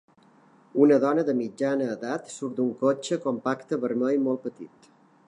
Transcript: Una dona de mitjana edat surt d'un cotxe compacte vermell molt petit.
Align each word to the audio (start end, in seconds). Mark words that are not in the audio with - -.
Una 0.85 0.97
dona 1.03 1.25
de 1.27 1.35
mitjana 1.41 1.89
edat 1.97 2.33
surt 2.37 2.57
d'un 2.61 2.71
cotxe 2.81 3.21
compacte 3.29 3.83
vermell 3.85 4.21
molt 4.29 4.47
petit. 4.49 4.95